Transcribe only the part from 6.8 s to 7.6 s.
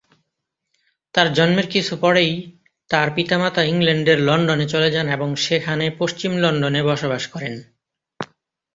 বসবাস করেন।